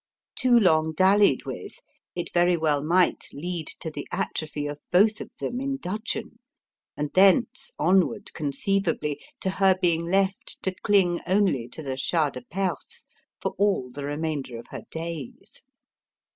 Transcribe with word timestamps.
Too 0.33 0.57
long 0.59 0.93
dallied 0.93 1.45
with, 1.45 1.75
it 2.15 2.33
very 2.33 2.57
well 2.57 2.83
might 2.83 3.25
lead 3.31 3.67
to 3.81 3.91
the 3.91 4.07
atrophy 4.11 4.65
of 4.65 4.79
both 4.91 5.21
of 5.21 5.29
them 5.39 5.59
in 5.61 5.77
dudgeon; 5.77 6.39
and 6.97 7.13
thence 7.13 7.69
onward, 7.77 8.33
conceivably, 8.33 9.21
to 9.41 9.51
her 9.51 9.77
being 9.79 10.03
left 10.05 10.57
to 10.63 10.73
cling 10.73 11.21
only 11.27 11.67
to 11.67 11.83
the 11.83 11.97
Shah 11.97 12.31
de 12.31 12.41
Perse 12.41 13.05
for 13.39 13.51
all 13.59 13.91
the 13.91 14.03
remainder 14.03 14.57
of 14.57 14.65
her 14.69 14.81
days. 14.89 15.61